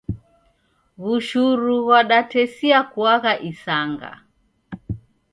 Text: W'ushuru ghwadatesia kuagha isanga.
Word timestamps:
W'ushuru 1.01 1.75
ghwadatesia 1.85 2.79
kuagha 2.91 3.33
isanga. 3.49 4.11